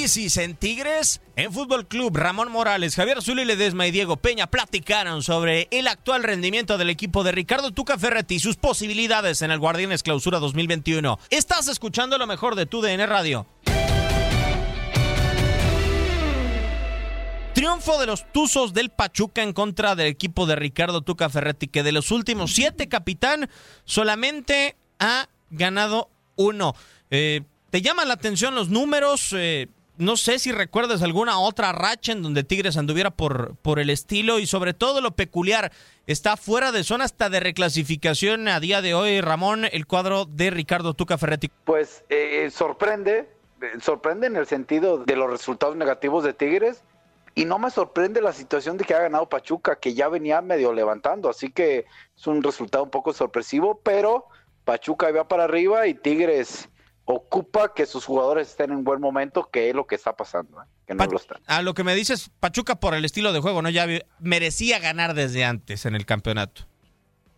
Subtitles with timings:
[0.00, 1.20] En Tigres.
[1.36, 6.22] En Fútbol Club, Ramón Morales, Javier Zuli Ledesma y Diego Peña platicaron sobre el actual
[6.22, 11.18] rendimiento del equipo de Ricardo Tuca Ferretti y sus posibilidades en el Guardianes Clausura 2021.
[11.28, 13.46] Estás escuchando lo mejor de tu DN Radio.
[17.52, 21.82] Triunfo de los Tuzos del Pachuca en contra del equipo de Ricardo Tuca Ferretti, que
[21.82, 23.50] de los últimos siete, capitán,
[23.84, 26.74] solamente ha ganado uno.
[27.10, 29.34] Eh, ¿Te llaman la atención los números?
[29.36, 29.68] Eh,
[30.00, 34.38] no sé si recuerdas alguna otra racha en donde Tigres anduviera por, por el estilo
[34.38, 35.72] y sobre todo lo peculiar.
[36.06, 40.50] Está fuera de zona hasta de reclasificación a día de hoy, Ramón, el cuadro de
[40.50, 41.50] Ricardo Tuca Ferretti.
[41.66, 43.28] Pues eh, sorprende,
[43.82, 46.82] sorprende en el sentido de los resultados negativos de Tigres
[47.34, 50.72] y no me sorprende la situación de que ha ganado Pachuca, que ya venía medio
[50.72, 51.84] levantando, así que
[52.16, 54.24] es un resultado un poco sorpresivo, pero
[54.64, 56.69] Pachuca iba para arriba y Tigres
[57.14, 60.66] ocupa que sus jugadores estén en buen momento, que es lo que está pasando, ¿eh?
[60.86, 61.40] que no lo están.
[61.46, 63.70] A lo que me dices, Pachuca por el estilo de juego, ¿no?
[63.70, 63.86] Ya
[64.18, 66.62] merecía ganar desde antes en el campeonato.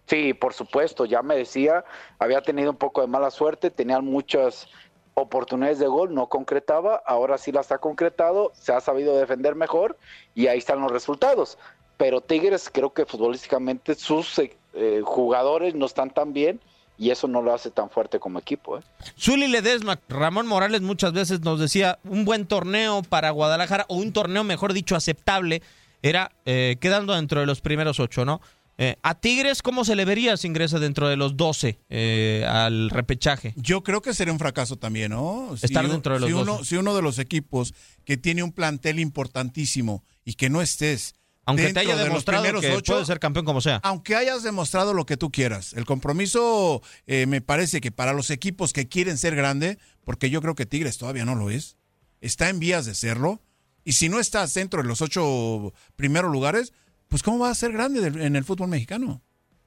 [0.07, 1.85] Sí, por supuesto, ya merecía,
[2.19, 4.69] había tenido un poco de mala suerte, tenía muchas
[5.15, 9.97] oportunidades de gol, no concretaba, ahora sí las ha concretado, se ha sabido defender mejor
[10.35, 11.59] y ahí están los resultados.
[11.97, 16.61] Pero Tigres creo que futbolísticamente sus eh, jugadores no están tan bien
[16.99, 18.79] y eso no lo hace tan fuerte como equipo.
[18.79, 18.83] ¿eh?
[19.19, 24.13] Zuli Ledesma, Ramón Morales muchas veces nos decía un buen torneo para Guadalajara, o un
[24.13, 25.63] torneo, mejor dicho, aceptable,
[26.03, 28.41] era eh, quedando dentro de los primeros ocho, ¿no?
[28.79, 32.91] Eh, a Tigres, ¿cómo se le vería si ingresa dentro de los 12 eh, al
[32.91, 33.53] repechaje?
[33.57, 35.55] Yo creo que sería un fracaso también, ¿no?
[35.55, 36.51] Estar dentro de los si 12.
[36.51, 41.15] Uno, si uno de los equipos que tiene un plantel importantísimo y que no estés
[41.45, 43.81] aunque te haya demostrado que ocho, puede ser campeón como sea.
[43.83, 45.73] Aunque hayas demostrado lo que tú quieras.
[45.73, 50.41] El compromiso eh, me parece que para los equipos que quieren ser grande, porque yo
[50.41, 51.77] creo que Tigres todavía no lo es,
[52.21, 53.41] está en vías de serlo.
[53.85, 56.73] Y si no estás dentro de los ocho primeros lugares,
[57.09, 59.23] pues ¿cómo va a ser grande en el fútbol mexicano?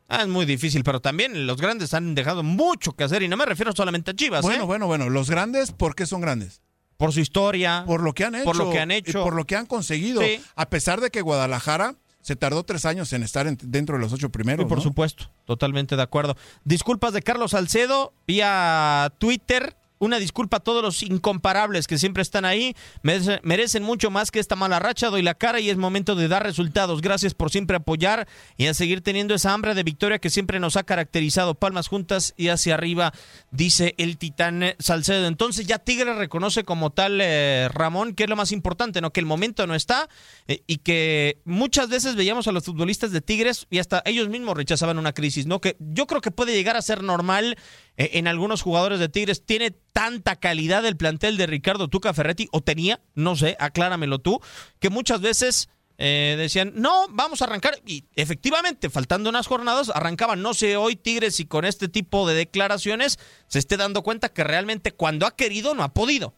[0.08, 3.38] Ah, es muy difícil, pero también los grandes han dejado mucho que hacer y no
[3.38, 4.44] me refiero solamente a Chivas.
[4.44, 4.66] Bueno, ¿eh?
[4.66, 5.10] bueno, bueno.
[5.10, 6.62] Los grandes, ¿por qué son grandes?
[6.98, 9.46] Por su historia, por lo que han hecho, por lo que han hecho, por lo
[9.46, 10.22] que han conseguido.
[10.22, 10.42] Sí.
[10.56, 14.12] A pesar de que Guadalajara se tardó tres años en estar en, dentro de los
[14.12, 14.66] ocho primeros.
[14.66, 14.84] Sí, por ¿no?
[14.84, 16.36] supuesto, totalmente de acuerdo.
[16.64, 19.76] Disculpas de Carlos Salcedo vía Twitter.
[20.06, 22.76] Una disculpa a todos los incomparables que siempre están ahí.
[23.02, 25.10] Merecen, mucho más que esta mala racha.
[25.10, 27.02] Doy la cara y es momento de dar resultados.
[27.02, 30.78] Gracias por siempre apoyar y a seguir teniendo esa hambre de victoria que siempre nos
[30.78, 31.56] ha caracterizado.
[31.56, 33.14] Palmas juntas y hacia arriba,
[33.50, 35.26] dice el titán Salcedo.
[35.26, 39.12] Entonces ya Tigre reconoce como tal, eh, Ramón, que es lo más importante, ¿no?
[39.12, 40.08] Que el momento no está
[40.48, 44.56] eh, y que muchas veces veíamos a los futbolistas de Tigres y hasta ellos mismos
[44.56, 45.60] rechazaban una crisis, ¿no?
[45.60, 47.58] Que yo creo que puede llegar a ser normal
[47.98, 49.46] en algunos jugadores de Tigres.
[49.46, 54.42] Tiene tanta calidad el plantel de Ricardo Tuca Ferretti, o tenía, no sé, acláramelo tú,
[54.80, 57.80] que muchas veces eh, decían, no, vamos a arrancar.
[57.86, 60.42] Y efectivamente, faltando unas jornadas, arrancaban.
[60.42, 64.44] No sé hoy Tigres y con este tipo de declaraciones se esté dando cuenta que
[64.44, 66.34] realmente cuando ha querido no ha podido.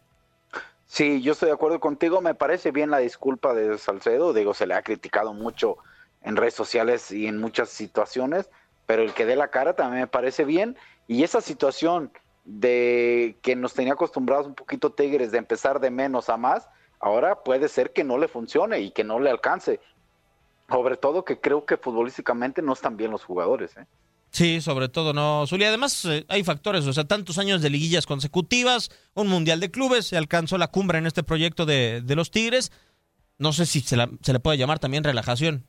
[0.85, 2.21] Sí, yo estoy de acuerdo contigo.
[2.21, 4.33] Me parece bien la disculpa de Salcedo.
[4.33, 5.77] Digo, se le ha criticado mucho
[6.21, 8.49] en redes sociales y en muchas situaciones,
[8.87, 10.75] pero el que dé la cara también me parece bien.
[11.07, 12.11] Y esa situación
[12.45, 16.67] de que nos tenía acostumbrados un poquito Tigres de empezar de menos a más,
[16.99, 19.79] ahora puede ser que no le funcione y que no le alcance.
[20.69, 23.75] Sobre todo que creo que futbolísticamente no están bien los jugadores.
[23.77, 23.85] ¿eh?
[24.31, 25.65] Sí, sobre todo no, Zuli.
[25.65, 30.07] Además, eh, hay factores, o sea, tantos años de liguillas consecutivas, un mundial de clubes,
[30.07, 32.71] se alcanzó la cumbre en este proyecto de, de los Tigres.
[33.37, 35.65] No sé si se, la, se le puede llamar también relajación.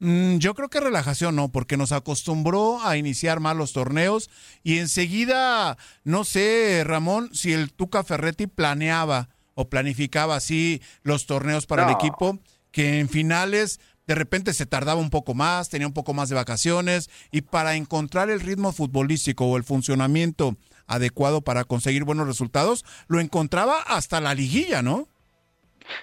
[0.00, 4.28] Mm, yo creo que relajación no, porque nos acostumbró a iniciar mal los torneos
[4.62, 11.66] y enseguida, no sé, Ramón, si el Tuca Ferretti planeaba o planificaba así los torneos
[11.66, 11.90] para No.
[11.90, 12.38] el equipo,
[12.72, 16.34] que en finales de repente se tardaba un poco más, tenía un poco más de
[16.34, 20.56] vacaciones y para encontrar el ritmo futbolístico o el funcionamiento
[20.86, 25.08] adecuado para conseguir buenos resultados, lo encontraba hasta la liguilla, ¿no?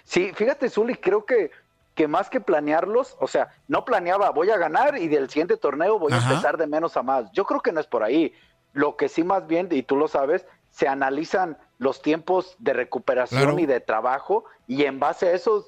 [0.04, 1.52] Sí, fíjate, Zuli, creo que,
[1.96, 6.00] que más que planearlos, o sea, no planeaba, voy a ganar y del siguiente torneo
[6.00, 6.28] voy Ajá.
[6.28, 7.32] a empezar de menos a más.
[7.34, 8.34] Yo creo que no es por ahí.
[8.74, 13.42] Lo que sí más bien, y tú lo sabes, se analizan los tiempos de recuperación
[13.42, 13.60] Claro.
[13.60, 15.66] y de trabajo y en base a eso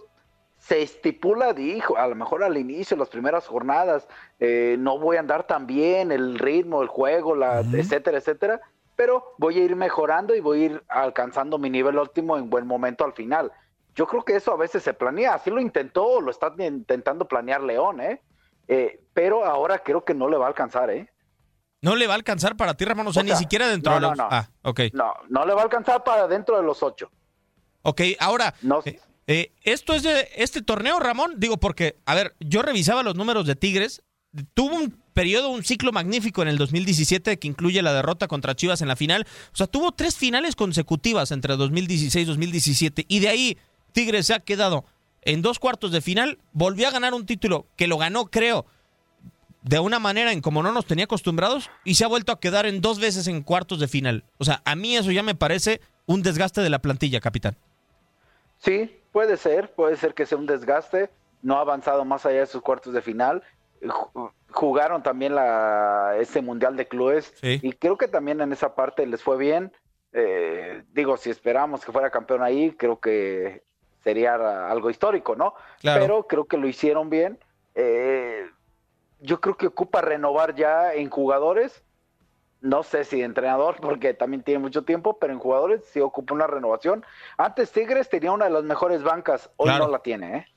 [0.60, 4.08] se estipula, dijo, a lo mejor al inicio, las primeras jornadas,
[4.40, 8.62] eh, no voy a andar tan bien, el ritmo, el juego, la, etcétera, etcétera,
[8.96, 12.66] pero voy a ir mejorando y voy a ir alcanzando mi nivel óptimo en buen
[12.66, 13.52] momento al final.
[13.96, 17.62] Yo creo que eso a veces se planea, así lo intentó, lo está intentando planear
[17.62, 18.22] León, ¿eh?
[18.68, 21.10] Eh, pero ahora creo que no le va a alcanzar, ¿eh?
[21.82, 23.08] ¿No le va a alcanzar para ti, Ramón?
[23.08, 24.18] O sea, O sea, ni siquiera dentro no, de no, los...
[24.18, 24.28] no.
[24.32, 24.80] Ah, ok.
[24.94, 27.12] No, no le va a alcanzar para dentro de los ocho.
[27.82, 32.36] Ok, ahora, No, eh, eh, esto es de este torneo, Ramón, digo porque, a ver,
[32.40, 34.02] yo revisaba los números de Tigres,
[34.54, 38.82] tuvo un periodo, un ciclo magnífico en el 2017 que incluye la derrota contra Chivas
[38.82, 43.28] en la final, o sea, tuvo tres finales consecutivas entre 2016 y 2017 y de
[43.30, 43.58] ahí
[43.94, 44.86] Tigres se ha quedado
[45.22, 48.66] en dos cuartos de final, volvió a ganar un título que lo ganó, creo,
[49.62, 52.66] de una manera en como no nos tenía acostumbrados y se ha vuelto a quedar
[52.66, 54.26] en dos veces en cuartos de final.
[54.38, 57.56] O sea, a mí eso ya me parece un desgaste de la plantilla, capitán.
[58.58, 61.10] Sí, puede ser, puede ser que sea un desgaste.
[61.42, 63.44] No ha avanzado más allá de sus cuartos de final.
[63.82, 67.60] Ju- Jugaron también la, este Mundial de Clubes Sí.
[67.62, 69.72] y creo que también en esa parte les fue bien.
[70.14, 73.64] Eh, digo, si esperamos que fuera campeón ahí, creo que
[74.04, 74.36] sería
[74.70, 75.54] algo histórico, ¿no?
[75.80, 76.02] Claro.
[76.02, 77.40] Pero creo que lo hicieron bien.
[77.76, 78.46] Eh,
[79.20, 81.84] yo creo que ocupa renovar ya en jugadores.
[82.62, 86.34] No sé si de entrenador, porque también tiene mucho tiempo, pero en jugadores sí ocupa
[86.34, 87.06] una renovación.
[87.38, 89.86] Antes Tigres tenía una de las mejores bancas, hoy Claro.
[89.88, 90.48] no la tiene, ¿eh?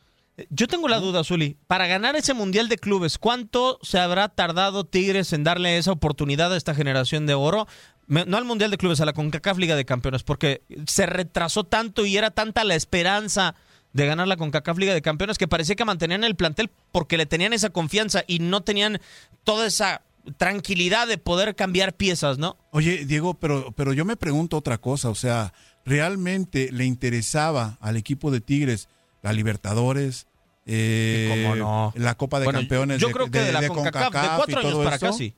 [0.50, 1.56] Yo tengo la duda, Zuli.
[1.66, 6.52] Para ganar ese Mundial de Clubes, ¿cuánto se habrá tardado Tigres en darle esa oportunidad
[6.52, 7.66] a esta generación de oro?
[8.08, 12.06] No al Mundial de Clubes, a la CONCACAF Liga de Campeones, porque se retrasó tanto
[12.06, 13.55] y era tanta la esperanza
[13.93, 17.26] de ganar la CONCACAF Liga de Campeones que parecía que mantenían el plantel porque le
[17.26, 19.00] tenían esa confianza y no tenían
[19.43, 20.03] toda esa
[20.37, 22.56] tranquilidad de poder cambiar piezas, ¿no?
[22.73, 25.53] Oye, Diego, pero, pero yo me pregunto otra cosa, o sea,
[25.85, 28.88] ¿realmente le interesaba al equipo de Tigres
[29.23, 30.26] la Libertadores,
[30.67, 31.93] eh, cómo no.
[31.97, 34.37] la Copa de Bueno, Campeones yo de, creo que de, la de CONCACAF, de CONCACAF
[34.37, 35.19] cuatro y años para acá, eso?
[35.19, 35.35] sí.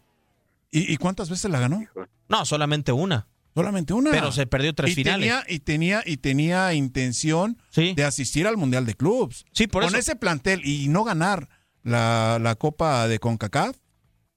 [0.71, 1.83] ¿Y, y cuántas veces la ganó?
[2.29, 3.27] No, solamente una.
[3.55, 4.11] Solamente una.
[4.11, 5.21] Pero se perdió tres y finales.
[5.29, 7.95] Tenía, y, tenía, y tenía intención Sí.
[7.95, 9.45] de asistir al Mundial de Clubs.
[9.53, 9.99] Sí, por Con eso.
[9.99, 11.49] ese plantel y no ganar
[11.83, 13.77] la, la Copa de CONCACAF.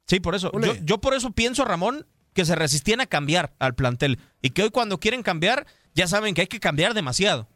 [0.08, 0.52] Sí, por eso.
[0.60, 4.20] Yo, yo por eso pienso, Ramón, que se resistían a cambiar al plantel.
[4.42, 7.48] Y que hoy cuando quieren cambiar, ya saben que hay que cambiar demasiado.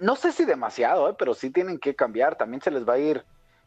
[0.00, 1.14] No sé si demasiado, ¿eh?
[1.18, 2.36] pero sí tienen que cambiar.
[2.36, 3.24] También se les va a ir,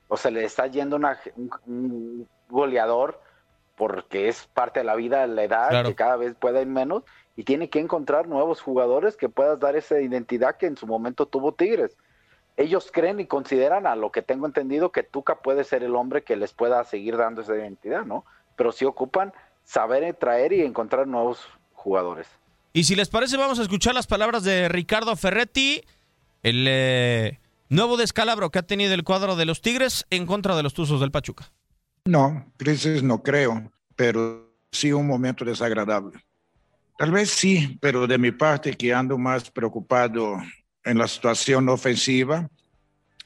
[0.07, 3.21] o se les está yendo una- un, un goleador
[3.77, 5.89] porque es parte de la vida, la edad, Claro.
[5.89, 7.03] que cada vez pueda ir menos,
[7.37, 11.27] y tiene que encontrar nuevos jugadores que puedas dar esa identidad que en su momento
[11.27, 11.95] tuvo Tigres.
[12.57, 16.23] Ellos creen y consideran, a lo que tengo entendido, que Tuca puede ser el hombre
[16.23, 18.25] que les pueda seguir dando esa identidad, ¿no?
[18.55, 19.31] Pero sí ocupan
[19.63, 22.27] saber traer y encontrar nuevos jugadores.
[22.73, 25.83] Y si les parece, vamos a escuchar las palabras de Ricardo Ferretti,
[26.41, 27.39] el eh,
[27.69, 30.99] nuevo descalabro que ha tenido el cuadro de los Tigres en contra de los Tuzos
[30.99, 31.51] del Pachuca.
[32.07, 36.23] No, crisis no creo, pero sí un momento desagradable.
[36.97, 40.37] Tal vez sí, pero de mi parte que ando más preocupado
[40.85, 42.49] en la situación ofensiva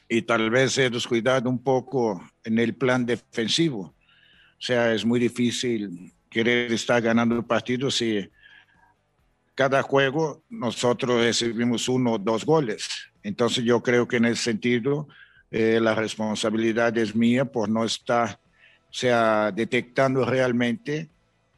[0.08, 3.82] y tal vez he descuidado un poco en el plan defensivo.
[3.82, 8.28] O sea, es muy difícil querer estar ganando el partido si
[9.54, 12.88] cada juego nosotros recibimos uno o dos goles.
[13.22, 15.06] Entonces yo creo que en ese sentido
[15.52, 18.41] eh, la responsabilidad es mía por no estar
[18.92, 21.08] sea, detectando realmente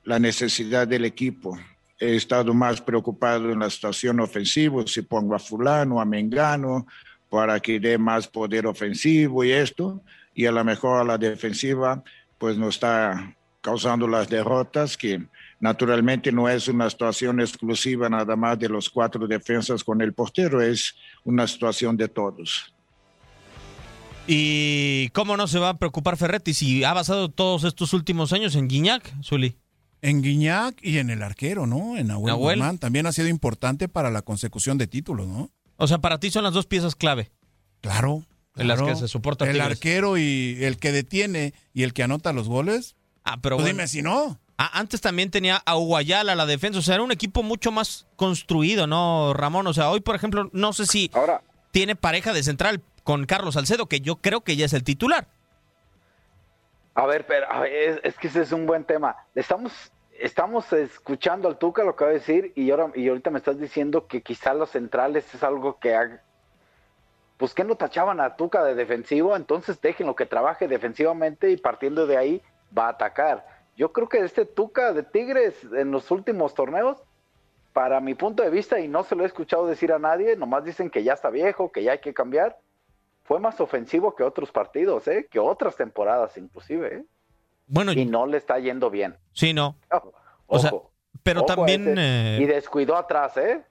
[0.05, 1.59] la necesidad del equipo.
[1.99, 6.87] He estado más preocupado en la situación ofensiva, si pongo a fulano, a Mengano,
[7.29, 10.01] para que dé más poder ofensivo y esto,
[10.35, 12.03] y a lo mejor a la defensiva,
[12.39, 15.27] pues no está causando las derrotas, que
[15.59, 20.61] naturalmente no es una situación exclusiva nada más de los cuatro defensas con el portero,
[20.61, 22.74] es una situación de todos.
[24.27, 28.55] ¿Y cómo no se va a preocupar Ferretti si ha basado todos estos últimos años
[28.57, 29.57] en Guiñac, Zuli?
[30.01, 31.97] En Guiñac y en el arquero, ¿no?
[31.99, 32.59] En Nahuel, Nahuel.
[32.59, 32.79] Guzmán.
[32.79, 35.51] También ha sido importante para la consecución de títulos, ¿no?
[35.77, 37.31] O sea, para ti son las dos piezas clave.
[37.81, 38.25] Claro.
[38.57, 39.73] En las que se soporta El Tigres.
[39.73, 42.95] arquero y el que detiene y el que anota los goles.
[43.25, 43.77] Ah, pero Pues bueno.
[43.79, 44.39] dime si no.
[44.57, 46.79] Ah, antes también tenía a Uguayala a la defensa.
[46.79, 49.67] O sea, era un equipo mucho más construido, ¿no, Ramón?
[49.67, 53.55] O sea, hoy, por ejemplo, no sé si Ahora, tiene pareja de central con Carlos
[53.55, 55.29] Salcedo, que yo creo que ya es el titular.
[56.95, 59.17] A ver, pero a ver, es, que ese es un buen tema.
[59.35, 63.39] Estamos, estamos escuchando al Tuca lo que va a decir y ahora y ahorita me
[63.39, 66.23] estás diciendo que quizá los centrales es algo que ha-
[67.37, 72.07] pues que no tachaban a Tuca de defensivo, entonces déjenlo que trabaje defensivamente y partiendo
[72.07, 72.43] de ahí
[72.77, 73.45] va a atacar.
[73.77, 77.03] Yo creo que este Tuca de Tigres en los últimos torneos,
[77.73, 80.63] para mi punto de vista, y no se lo he escuchado decir a nadie, nomás
[80.63, 82.57] dicen que ya está viejo, que ya hay que cambiar,
[83.25, 85.27] fue más ofensivo que otros partidos, ¿eh?
[85.31, 86.95] que otras temporadas inclusive.
[86.99, 87.05] ¿eh?
[87.67, 89.17] Bueno, Y no le está yendo bien.
[89.33, 89.77] sí, no.
[89.91, 90.13] Ojo,
[90.47, 90.71] O sea,
[91.23, 91.95] Pero ojo también...
[91.99, 93.63] eh, Y descuidó atrás, ¿eh?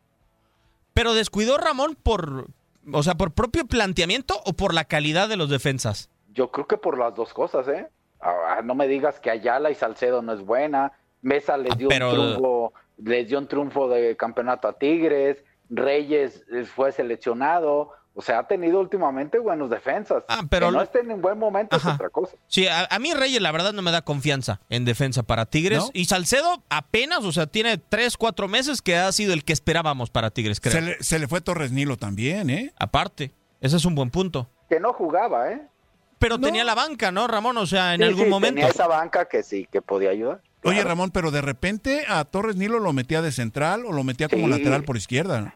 [0.93, 2.48] Pero descuidó Ramón por...
[2.91, 6.10] O sea, por propio planteamiento o por la calidad de los defensas.
[6.33, 7.88] Yo creo que por las dos cosas, ¿eh?
[8.19, 10.91] Ah, no me digas que Ayala y Salcedo no es buena.
[11.22, 15.43] Mesa les Ah, dio pero- un triunfo, les dio un triunfo de campeonato a Tigres.
[15.69, 17.91] Reyes eh, fue seleccionado.
[18.15, 20.24] O sea, ha tenido últimamente buenos defensas.
[20.27, 21.89] Ah, pero- Que no estén en buen momento Ajá.
[21.89, 22.36] es otra cosa.
[22.48, 25.79] Sí, a, a mí Reyes la verdad no me da confianza en defensa para Tigres.
[25.79, 25.89] ¿No?
[25.93, 30.12] Y Salcedo apenas, o sea, tiene tres, cuatro meses que ha sido el que esperábamos
[30.12, 30.74] para Tigres, creo.
[30.74, 32.72] Se le, se le fue Torres Nilo también, ¿eh?
[32.77, 34.48] Aparte, ese es un buen punto.
[34.70, 35.62] Que no jugaba, ¿eh?
[36.20, 36.46] Pero No.
[36.46, 37.58] tenía la banca, ¿no, Ramón?
[37.58, 38.55] O sea, en Sí, algún sí, momento.
[38.55, 40.41] Tenía esa banca que sí, que podía ayudar.
[40.63, 40.89] Oye, Claro.
[40.89, 44.46] Ramón, pero de repente a Torres Nilo lo metía de central o lo metía como
[44.46, 44.51] Sí.
[44.51, 45.55] lateral por izquierda.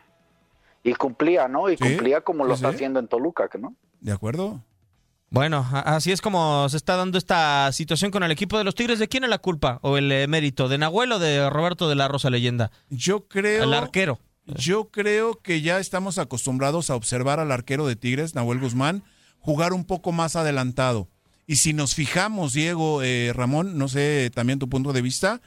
[0.83, 1.69] Y cumplía, ¿no?
[1.69, 3.75] Y Sí, cumplía como lo sí, está haciendo en Toluca, que ¿no?
[3.99, 4.63] ¿De acuerdo?
[5.29, 8.97] Bueno, así es como se está dando esta situación con el equipo de los Tigres.
[8.97, 10.69] ¿De quién es la culpa o el eh, mérito?
[10.69, 12.71] ¿De Nahuel o de Roberto de la Rosa Leyenda?
[12.89, 13.63] Yo creo.
[13.63, 14.19] El arquero.
[14.45, 19.03] Yo creo que ya estamos acostumbrados a observar al arquero de Tigres, Nahuel Guzmán,
[19.39, 21.09] jugar un poco más adelantado.
[21.45, 25.41] Y si nos fijamos, Diego, eh, Ramón, no sé también tu punto de vista,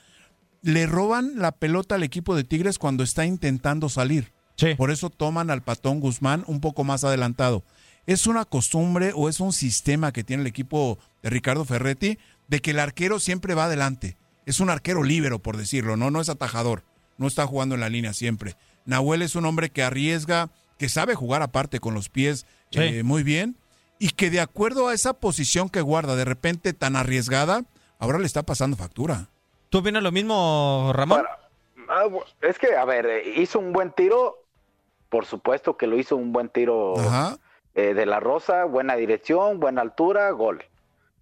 [0.60, 4.32] le roban la pelota al equipo de Tigres cuando está intentando salir.
[4.60, 4.74] Sí.
[4.74, 7.64] Por eso toman al patón Guzmán un poco más adelantado.
[8.06, 12.60] ¿Es una costumbre o es un sistema que tiene el equipo de Ricardo Ferretti de
[12.60, 14.16] que el arquero siempre va adelante?
[14.46, 16.10] Es un arquero líbero, por decirlo, ¿no?
[16.10, 16.82] No es atajador,
[17.18, 18.56] no está jugando en la línea siempre.
[18.84, 22.80] Nahuel es un hombre que arriesga, que sabe jugar aparte con los pies Sí.
[22.80, 23.56] eh, muy bien
[23.98, 27.64] y que de acuerdo a esa posición que guarda de repente tan arriesgada,
[27.98, 29.28] ahora le está pasando factura.
[29.68, 31.20] ¿Tú opinas lo mismo, Ramón?
[31.20, 34.38] Bueno, ah, es que, a ver, eh, hizo un buen tiro,
[35.10, 36.94] por supuesto que lo hizo un buen tiro
[37.74, 40.64] eh, de la Rosa, buena dirección, buena altura, gol.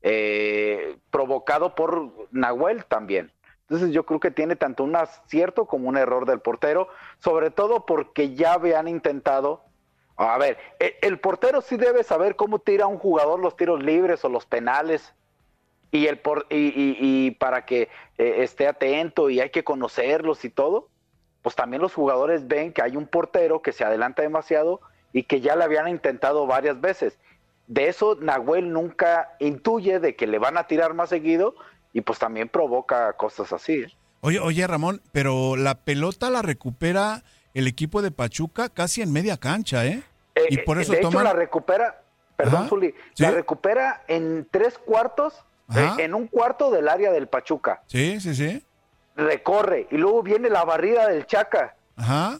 [0.03, 3.33] Eh, provocado por Nahuel también.
[3.63, 7.85] Entonces yo creo que tiene tanto un acierto como un error del portero, sobre todo
[7.85, 9.63] porque ya habían intentado...
[10.17, 14.25] A ver, e- el portero sí debe saber cómo tira un jugador los tiros libres
[14.25, 15.15] o los penales
[15.93, 20.45] y el por, y, y- y para que eh, esté atento y hay que conocerlos
[20.45, 20.89] y todo,
[21.43, 24.81] pues también los jugadores ven que hay un portero que se adelanta demasiado
[25.13, 27.19] y que ya le habían intentado varias veces.
[27.67, 31.55] De eso Nahuel nunca intuye de que le van a tirar más seguido
[31.93, 33.75] y pues también provoca cosas así.
[33.83, 33.93] ¿eh?
[34.21, 37.23] Oye, oye, Ramón, pero la pelota la recupera
[37.55, 40.03] el equipo de Pachuca casi en media cancha, ¿eh?
[40.35, 42.03] Eh, Y por eh, eso de hecho toman- la recupera,
[42.37, 43.23] perdón Ajá, Zuli, ¿sí?
[43.23, 45.35] la recupera en tres cuartos,
[45.75, 47.83] eh, en un cuarto del área del Pachuca.
[47.87, 48.63] Sí, sí, sí.
[49.19, 51.75] Recorre y luego viene la barrida del Chaca.
[51.97, 52.39] Ajá.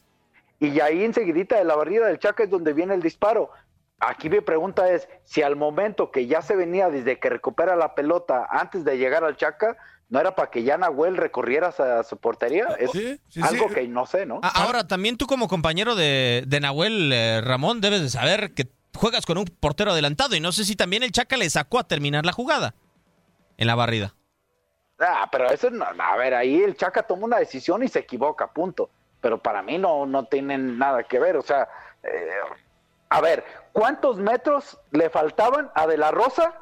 [0.61, 3.51] Y ahí enseguidita de la barrida del Chaca es donde viene el disparo.
[3.99, 7.97] Aquí mi pregunta es, si al momento que ya se venía desde que recupera la
[7.97, 9.77] pelota antes de llegar al Chaca,
[10.09, 12.67] ¿no era para que ya Nahuel recorriera a su portería?
[12.79, 13.75] Es Sí, sí, algo sí.
[13.75, 14.39] que no sé, ¿no?
[14.45, 18.69] Ah, Ahora, también tú como compañero de, de Nahuel eh, Ramón debes de saber que
[18.95, 21.85] juegas con un portero adelantado y no sé si también el Chaca le sacó a
[21.89, 22.77] terminar la jugada
[23.57, 24.15] en la barrida.
[25.01, 28.49] Ah, pero eso no, a ver, ahí el Chaca toma una decisión y se equivoca,
[28.49, 28.91] punto.
[29.21, 31.69] Pero para mí no, no tienen nada que ver, o sea,
[32.03, 32.31] eh,
[33.09, 36.53] a ver, ¿cuántos metros le faltaban a De La Rosa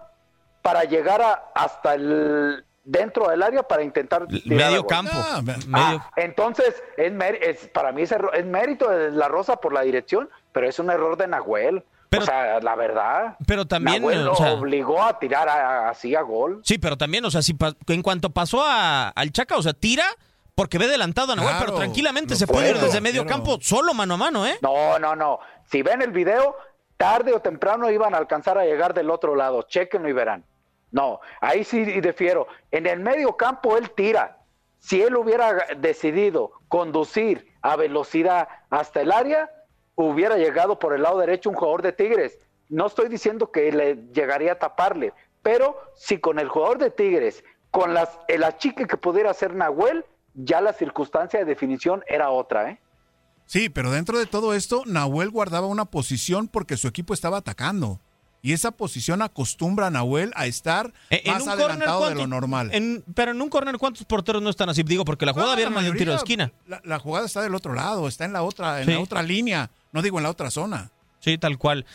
[0.62, 5.10] para llegar a, hasta el dentro del área para intentar tirar Medio campo.
[5.14, 9.72] Ah, medio- Ah, entonces, es, es- para mí es, es mérito de La Rosa por
[9.72, 11.84] la dirección, pero es un error de Nahuel.
[12.20, 13.36] Pero- o sea, la verdad.
[13.46, 16.60] pero también, o sea- obligó a tirar a- así a gol.
[16.64, 17.56] Sí, pero también, o sea, si
[17.88, 20.04] en cuanto pasó a- al Chaca, o sea, tira
[20.54, 23.36] porque ve adelantado a Nahuel, Claro, pero tranquilamente se puede ir desde medio claro.
[23.44, 24.56] campo solo mano a mano, ¿eh?
[24.62, 25.38] No, no, no.
[25.70, 26.56] Si ven el video,
[26.96, 29.62] tarde o temprano iban a alcanzar a llegar del otro lado.
[29.62, 30.44] Chequenlo y verán.
[30.92, 32.46] No, ahí sí difiero.
[32.70, 34.38] En el medio campo él tira.
[34.78, 39.50] Si él hubiera decidido conducir a velocidad hasta el área,
[39.96, 42.38] hubiera llegado por el lado derecho un jugador de Tigres.
[42.68, 45.12] No estoy diciendo que le llegaría a taparle,
[45.42, 50.04] pero si con el jugador de Tigres, con las, el achique que pudiera hacer Nahuel,
[50.34, 52.80] ya la circunstancia de definición era otra, ¿eh?
[53.46, 58.00] Sí, pero dentro de todo esto, Nahuel guardaba una posición porque su equipo estaba atacando.
[58.42, 62.22] Y esa posición acostumbra a Nahuel a estar Eh, en más un adelantado córner, de
[62.22, 62.70] lo ¿cuántos- normal.
[62.74, 64.82] en- pero en un córner, ¿cuántos porteros no están así?
[64.82, 66.52] Digo, porque la jugada No, viene la de un tiro de esquina.
[66.66, 68.92] La, la jugada está del otro lado, está en la otra, en Sí.
[68.92, 70.92] la otra línea, no digo en la otra zona.
[71.18, 71.86] Sí, tal cual.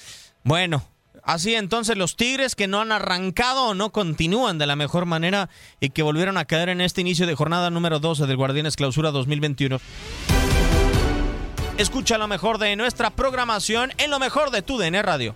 [0.44, 0.84] Bueno,
[1.24, 5.50] Así entonces los Tigres que no han arrancado o no continúan de la mejor manera
[5.80, 9.12] y que volvieron a caer en este inicio de jornada número 12 del Guardianes Clausura
[9.12, 9.80] 2021.
[11.78, 15.36] Escucha lo mejor de nuestra programación en lo mejor de tu DN Radio.